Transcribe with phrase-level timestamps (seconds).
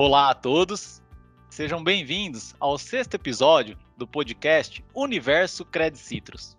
[0.00, 1.02] Olá a todos,
[1.50, 6.56] sejam bem-vindos ao sexto episódio do podcast Universo Credit Citrus.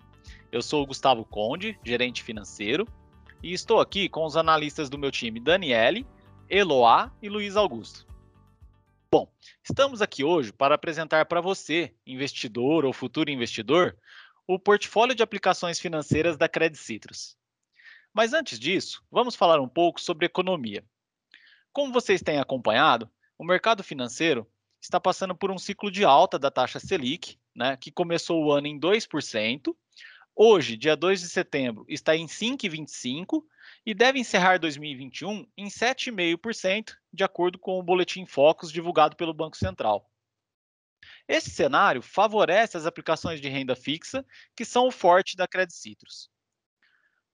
[0.52, 2.86] Eu sou o Gustavo Conde, gerente financeiro,
[3.42, 6.06] e estou aqui com os analistas do meu time Daniele,
[6.50, 8.06] Eloá e Luiz Augusto.
[9.10, 9.32] Bom,
[9.64, 13.98] estamos aqui hoje para apresentar para você, investidor ou futuro investidor,
[14.46, 17.38] o portfólio de aplicações financeiras da Credit Citrus.
[18.14, 20.84] Mas antes disso, vamos falar um pouco sobre economia.
[21.72, 24.46] Como vocês têm acompanhado, o mercado financeiro
[24.82, 28.68] está passando por um ciclo de alta da taxa Selic, né, que começou o ano
[28.68, 29.74] em 2%,
[30.36, 33.42] hoje, dia 2 de setembro, está em 5,25%
[33.86, 39.56] e deve encerrar 2021 em 7,5%, de acordo com o boletim Focus divulgado pelo Banco
[39.56, 40.06] Central.
[41.26, 46.30] Esse cenário favorece as aplicações de renda fixa, que são o forte da Credit Citrus.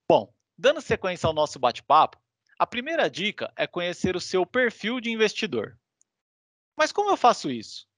[0.08, 2.16] Bom, dando sequência ao nosso bate-papo,
[2.58, 5.76] a primeira dica é conhecer o seu perfil de investidor.
[6.76, 7.88] Mas como eu faço isso?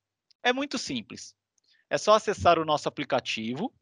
[0.43, 1.35] É muito simples.
[1.91, 3.75] É só acessar o nosso aplicativo,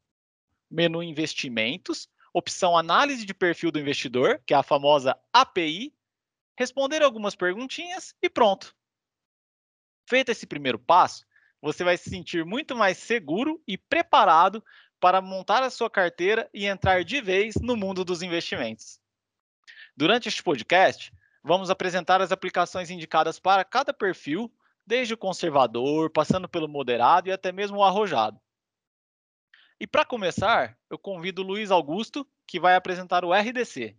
[0.71, 5.93] menu Investimentos, opção Análise de perfil do investidor, que é a famosa API,
[6.59, 8.75] responder algumas perguntinhas e pronto.
[10.09, 11.27] Feito esse primeiro passo,
[11.61, 14.65] você vai se sentir muito mais seguro e preparado
[15.01, 19.01] para montar a sua carteira e entrar de vez no mundo dos investimentos.
[19.97, 24.53] Durante este podcast, vamos apresentar as aplicações indicadas para cada perfil
[24.87, 28.41] desde o conservador, passando pelo moderado e até mesmo o arrojado.
[29.79, 33.97] E para começar, eu convido o Luiz Augusto, que vai apresentar o RDC.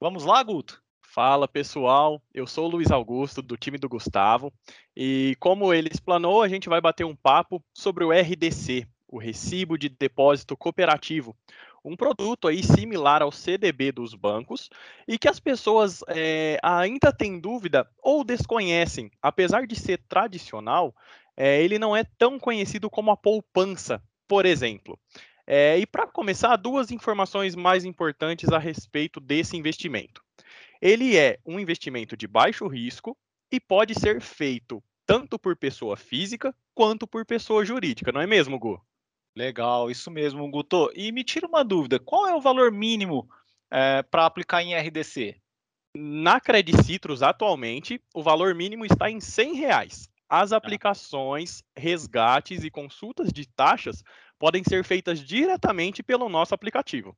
[0.00, 0.82] Vamos lá, Guto?
[1.02, 4.52] Fala pessoal, eu sou o Luiz Augusto, do time do Gustavo,
[4.96, 9.76] e como ele explanou, a gente vai bater um papo sobre o RDC, o Recibo
[9.76, 11.36] de Depósito Cooperativo,
[11.88, 14.68] um produto aí similar ao CDB dos bancos
[15.06, 19.10] e que as pessoas é, ainda têm dúvida ou desconhecem.
[19.22, 20.94] Apesar de ser tradicional,
[21.36, 24.98] é, ele não é tão conhecido como a poupança, por exemplo.
[25.46, 30.22] É, e para começar, duas informações mais importantes a respeito desse investimento.
[30.80, 33.16] Ele é um investimento de baixo risco
[33.50, 38.58] e pode ser feito tanto por pessoa física quanto por pessoa jurídica, não é mesmo,
[38.58, 38.78] Gu?
[39.36, 40.90] Legal, isso mesmo, Guto.
[40.94, 43.28] E me tira uma dúvida: qual é o valor mínimo
[43.70, 45.40] é, para aplicar em RDC?
[45.96, 50.10] Na Credit Citrus, atualmente, o valor mínimo está em 100 reais.
[50.28, 50.56] As tá.
[50.56, 54.02] aplicações, resgates e consultas de taxas
[54.38, 57.16] podem ser feitas diretamente pelo nosso aplicativo.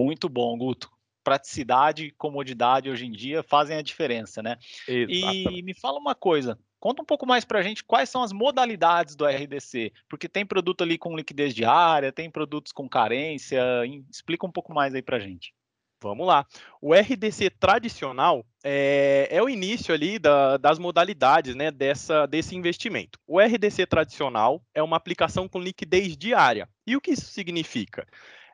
[0.00, 0.90] Muito bom, Guto.
[1.24, 4.56] Praticidade e comodidade hoje em dia fazem a diferença, né?
[4.88, 5.58] Exatamente.
[5.58, 8.32] E me fala uma coisa: Conta um pouco mais para a gente quais são as
[8.32, 13.62] modalidades do RDC, porque tem produto ali com liquidez diária, tem produtos com carência,
[14.10, 15.54] explica um pouco mais aí para a gente.
[16.02, 16.44] Vamos lá.
[16.80, 23.16] O RDC tradicional é, é o início ali da, das modalidades né, dessa, desse investimento.
[23.28, 26.68] O RDC tradicional é uma aplicação com liquidez diária.
[26.84, 28.04] E o que isso significa?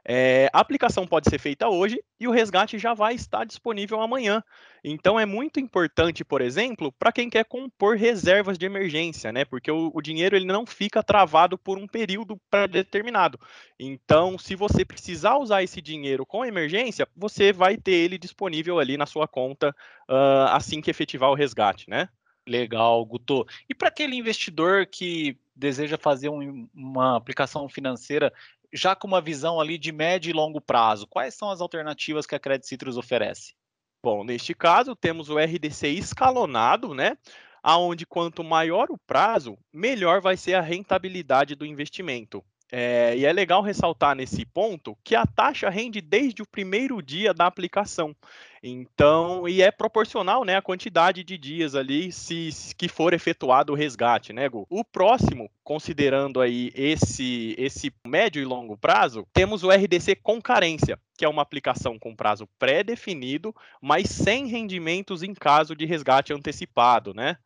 [0.05, 4.43] É, a aplicação pode ser feita hoje e o resgate já vai estar disponível amanhã.
[4.83, 9.45] Então é muito importante, por exemplo, para quem quer compor reservas de emergência, né?
[9.45, 13.39] Porque o, o dinheiro ele não fica travado por um período pré-determinado.
[13.79, 18.97] Então, se você precisar usar esse dinheiro com emergência, você vai ter ele disponível ali
[18.97, 19.75] na sua conta
[20.09, 22.09] uh, assim que efetivar o resgate, né?
[22.47, 23.47] Legal, Guto.
[23.69, 28.33] E para aquele investidor que deseja fazer um, uma aplicação financeira
[28.73, 32.35] já com uma visão ali de médio e longo prazo, quais são as alternativas que
[32.35, 33.55] a Credit Citrus oferece?
[34.03, 37.17] Bom, neste caso, temos o RDC escalonado, né?
[37.63, 42.45] Aonde quanto maior o prazo, melhor vai ser a rentabilidade do investimento.
[42.71, 47.33] É, e é legal ressaltar nesse ponto que a taxa rende desde o primeiro dia
[47.33, 48.15] da aplicação.
[48.63, 53.73] Então, e é proporcional, né, à quantidade de dias ali se, se que for efetuado
[53.73, 54.67] o resgate, né, Gu?
[54.69, 60.99] O próximo, considerando aí esse esse médio e longo prazo, temos o RDC com carência,
[61.17, 67.15] que é uma aplicação com prazo pré-definido, mas sem rendimentos em caso de resgate antecipado,
[67.15, 67.39] né?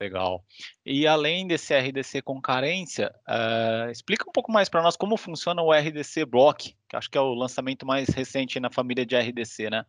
[0.00, 0.42] Legal.
[0.84, 5.60] E além desse RDC com carência, uh, explica um pouco mais para nós como funciona
[5.60, 9.68] o RDC Block, que acho que é o lançamento mais recente na família de RDC,
[9.68, 9.84] né?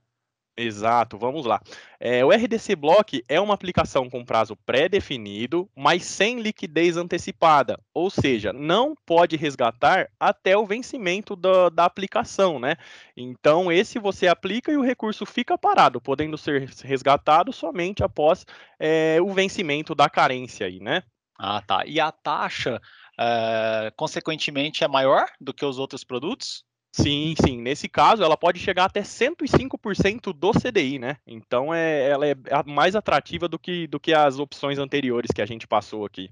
[0.57, 1.62] Exato, vamos lá.
[2.00, 8.09] É, o RDC Block é uma aplicação com prazo pré-definido, mas sem liquidez antecipada, ou
[8.09, 12.75] seja, não pode resgatar até o vencimento da, da aplicação, né?
[13.15, 18.45] Então, esse você aplica e o recurso fica parado, podendo ser resgatado somente após
[18.77, 21.01] é, o vencimento da carência aí, né?
[21.39, 21.86] Ah, tá.
[21.88, 22.80] E a taxa,
[23.18, 26.63] é, consequentemente, é maior do que os outros produtos?
[26.94, 27.62] Sim, sim.
[27.62, 31.18] Nesse caso, ela pode chegar até 105% do CDI, né?
[31.26, 32.36] Então, é, ela é
[32.66, 36.30] mais atrativa do que, do que as opções anteriores que a gente passou aqui.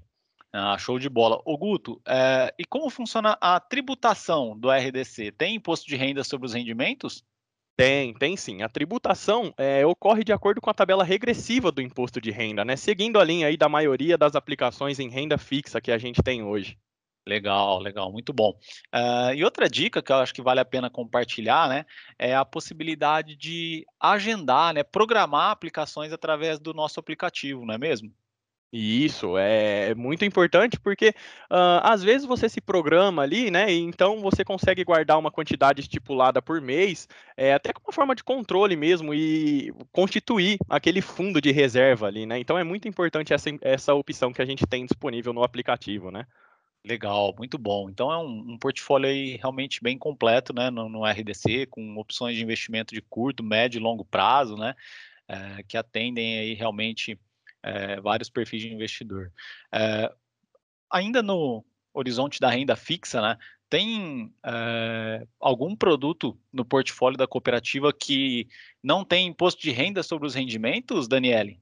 [0.52, 1.40] Ah, show de bola.
[1.44, 5.32] Ô Guto, é, e como funciona a tributação do RDC?
[5.32, 7.24] Tem imposto de renda sobre os rendimentos?
[7.76, 8.60] Tem, tem sim.
[8.60, 12.76] A tributação é, ocorre de acordo com a tabela regressiva do imposto de renda, né?
[12.76, 16.42] Seguindo a linha aí da maioria das aplicações em renda fixa que a gente tem
[16.42, 16.76] hoje.
[17.26, 18.58] Legal, legal, muito bom.
[18.94, 21.84] Uh, e outra dica que eu acho que vale a pena compartilhar, né,
[22.18, 28.12] é a possibilidade de agendar, né, programar aplicações através do nosso aplicativo, não é mesmo?
[28.72, 31.08] Isso é muito importante porque
[31.50, 33.72] uh, às vezes você se programa ali, né?
[33.72, 38.22] E então você consegue guardar uma quantidade estipulada por mês, é, até como forma de
[38.22, 42.38] controle mesmo e constituir aquele fundo de reserva ali, né?
[42.38, 46.24] Então é muito importante essa, essa opção que a gente tem disponível no aplicativo, né?
[46.84, 47.90] Legal, muito bom.
[47.90, 52.36] Então é um, um portfólio aí realmente bem completo, né, no, no, RDC, com opções
[52.36, 54.74] de investimento de curto, médio e longo prazo, né,
[55.28, 57.20] é, que atendem aí realmente
[57.62, 59.30] é, vários perfis de investidor.
[59.70, 60.10] É,
[60.90, 61.62] ainda no
[61.92, 63.36] horizonte da renda fixa, né,
[63.68, 64.34] tem
[65.38, 68.48] algum produto no portfólio da cooperativa que
[68.82, 71.60] não tem imposto de renda sobre os rendimentos, Daniele?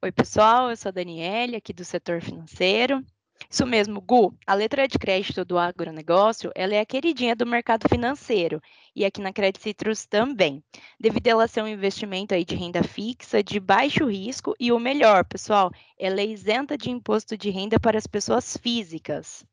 [0.00, 3.04] Oi, pessoal, eu sou a Daniele, aqui do setor financeiro.
[3.50, 4.34] Isso mesmo, Gu.
[4.46, 8.60] A letra de crédito do agronegócio, ela é a queridinha do mercado financeiro
[8.94, 10.62] e aqui na Credit Citrus também,
[10.98, 14.78] devido a ela ser um investimento aí de renda fixa, de baixo risco e o
[14.78, 19.46] melhor, pessoal, ela é isenta de imposto de renda para as pessoas físicas.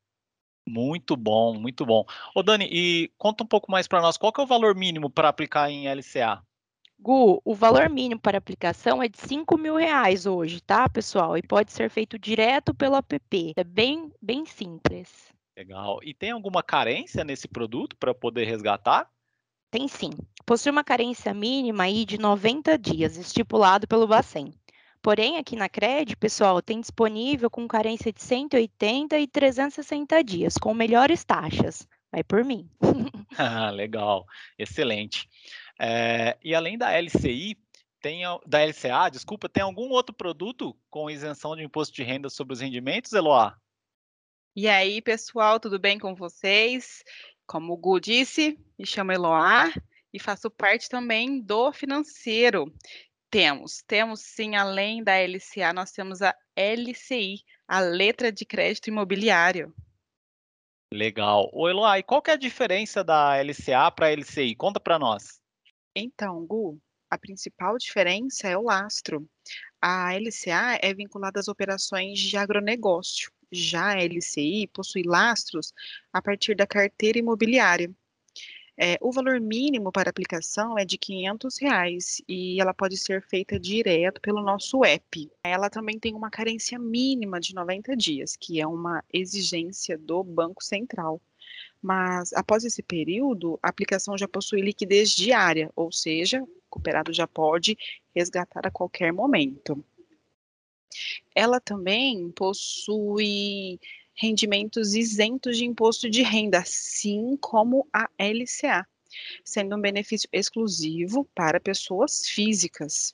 [0.67, 2.05] Muito bom, muito bom.
[2.33, 5.09] Ô Dani, e conta um pouco mais para nós, qual que é o valor mínimo
[5.09, 6.41] para aplicar em LCA?
[6.99, 11.37] Gu, o valor mínimo para aplicação é de 5 mil reais hoje, tá, pessoal?
[11.37, 13.53] E pode ser feito direto pelo app.
[13.55, 15.33] É bem, bem simples.
[15.57, 15.99] Legal.
[16.03, 19.09] E tem alguma carência nesse produto para poder resgatar?
[19.71, 20.11] Tem sim.
[20.45, 24.53] Possui uma carência mínima aí de 90 dias, estipulado pelo Bacen.
[25.01, 30.73] Porém, aqui na Cred, pessoal, tem disponível com carência de 180 e 360 dias, com
[30.73, 31.87] melhores taxas.
[32.11, 32.69] Vai por mim.
[33.37, 34.25] ah, legal.
[34.57, 35.29] Excelente.
[35.79, 37.57] É, e além da LCI,
[38.01, 42.53] tem, da LCA, desculpa, tem algum outro produto com isenção de imposto de renda sobre
[42.53, 43.57] os rendimentos, Eloá?
[44.55, 47.03] E aí, pessoal, tudo bem com vocês?
[47.47, 49.73] Como o Gu disse, me chamo Eloá
[50.13, 52.71] e faço parte também do financeiro.
[53.29, 59.73] Temos, temos sim, além da LCA, nós temos a LCI, a letra de crédito imobiliário.
[60.93, 61.49] Legal.
[61.51, 64.55] O Eloá, e qual que é a diferença da LCA para a LCI?
[64.55, 65.41] Conta para nós.
[65.95, 66.77] Então, Gu,
[67.09, 69.27] a principal diferença é o lastro.
[69.81, 73.31] A LCA é vinculada às operações de agronegócio.
[73.51, 75.71] Já a LCI possui lastros
[76.11, 77.89] a partir da carteira imobiliária.
[78.77, 83.57] É, o valor mínimo para aplicação é de 500 reais, e ela pode ser feita
[83.57, 85.31] direto pelo nosso app.
[85.41, 90.61] Ela também tem uma carência mínima de 90 dias, que é uma exigência do Banco
[90.61, 91.21] Central
[91.85, 97.27] mas após esse período, a aplicação já possui liquidez diária, ou seja, o cooperado já
[97.27, 97.77] pode
[98.15, 99.85] resgatar a qualquer momento.
[101.35, 103.79] Ela também possui
[104.15, 108.83] rendimentos isentos de imposto de renda, assim como a LCA,
[109.43, 113.13] sendo um benefício exclusivo para pessoas físicas.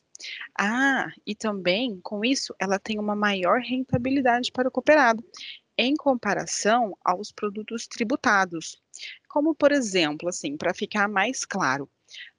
[0.57, 5.21] Ah, e também com isso ela tem uma maior rentabilidade para o cooperado,
[5.81, 8.79] em comparação aos produtos tributados.
[9.27, 11.89] Como, por exemplo, assim, para ficar mais claro,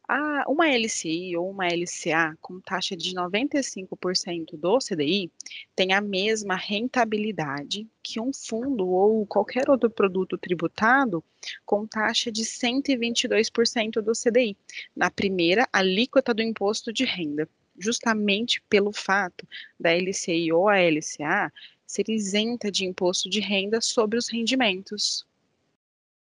[0.08, 5.28] a, uma LCI ou uma LCA com taxa de 95% do CDI
[5.74, 11.24] tem a mesma rentabilidade que um fundo ou qualquer outro produto tributado
[11.64, 14.56] com taxa de 122% do CDI,
[14.94, 19.46] na primeira alíquota do imposto de renda justamente pelo fato
[19.78, 21.52] da LCI ou a LCA
[21.92, 25.26] ser isenta de imposto de renda sobre os rendimentos.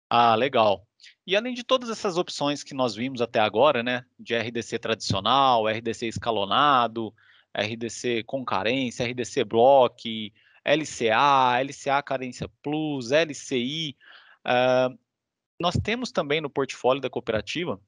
[0.09, 0.87] Ah, legal.
[1.25, 5.67] E além de todas essas opções que nós vimos até agora, né, de RDC tradicional,
[5.67, 7.13] RDC escalonado,
[7.53, 10.33] RDC com carência, RDC block,
[10.63, 13.97] LCA, LCA carência plus, LCI,
[14.45, 14.97] uh,
[15.59, 17.79] nós temos também no portfólio da cooperativa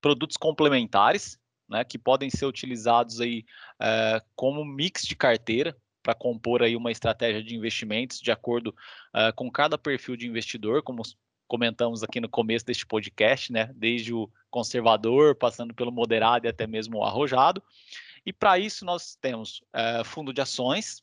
[0.00, 5.76] produtos complementares, né, que podem ser utilizados aí uh, como mix de carteira,
[6.08, 8.74] para compor aí uma estratégia de investimentos de acordo
[9.14, 11.02] uh, com cada perfil de investidor, como
[11.46, 13.70] comentamos aqui no começo deste podcast, né?
[13.76, 17.62] Desde o conservador, passando pelo moderado e até mesmo o arrojado.
[18.24, 21.02] E para isso nós temos uh, fundo de ações,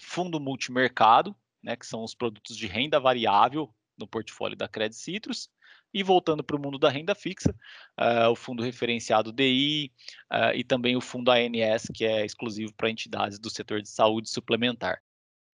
[0.00, 1.76] fundo multimercado, né?
[1.76, 5.50] Que são os produtos de renda variável no portfólio da Credit Citrus.
[5.92, 7.54] E voltando para o mundo da renda fixa,
[7.98, 9.90] uh, o fundo referenciado DI
[10.32, 14.28] uh, e também o fundo ANS, que é exclusivo para entidades do setor de saúde
[14.28, 15.02] suplementar.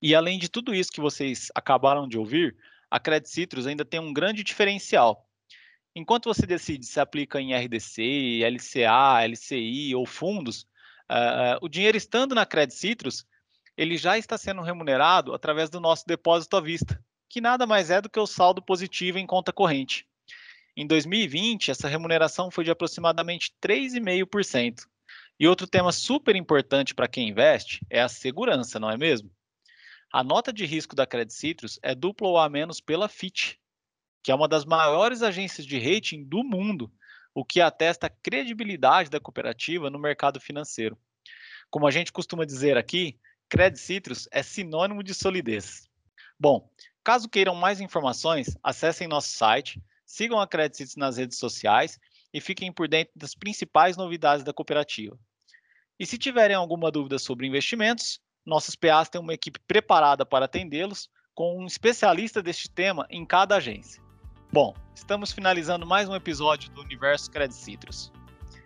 [0.02, 2.56] E além de tudo isso que vocês acabaram de ouvir,
[2.90, 5.28] a Credit Citrus ainda tem um grande diferencial.
[5.96, 10.62] Enquanto você decide se aplica em RDC, LCA, LCI ou fundos,
[11.10, 13.24] uh, o dinheiro estando na Credit Citrus,
[13.76, 18.00] ele já está sendo remunerado através do nosso depósito à vista, que nada mais é
[18.00, 20.06] do que o saldo positivo em conta corrente.
[20.76, 24.86] Em 2020, essa remuneração foi de aproximadamente 3,5%.
[25.38, 29.30] E outro tema super importante para quem investe é a segurança, não é mesmo?
[30.12, 33.54] A nota de risco da Credit Citrus é dupla ou a menos pela Fitch,
[34.22, 36.92] que é uma das maiores agências de rating do mundo,
[37.34, 40.96] o que atesta a credibilidade da cooperativa no mercado financeiro.
[41.70, 45.88] Como a gente costuma dizer aqui, Credit Citrus é sinônimo de solidez.
[46.38, 46.70] Bom,
[47.02, 49.82] caso queiram mais informações, acessem nosso site,
[50.14, 51.98] sigam a Credit nas redes sociais
[52.32, 55.18] e fiquem por dentro das principais novidades da cooperativa.
[55.98, 61.08] E se tiverem alguma dúvida sobre investimentos, nossos PAs têm uma equipe preparada para atendê-los,
[61.34, 64.00] com um especialista deste tema em cada agência.
[64.52, 68.12] Bom, estamos finalizando mais um episódio do Universo Credit Citrus.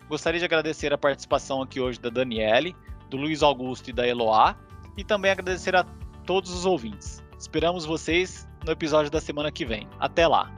[0.06, 2.76] Gostaria de agradecer a participação aqui hoje da Daniele,
[3.08, 4.54] do Luiz Augusto e da Eloá,
[4.98, 5.84] e também agradecer a
[6.26, 7.22] todos os ouvintes.
[7.38, 9.88] Esperamos vocês no episódio da semana que vem.
[9.98, 10.57] Até lá!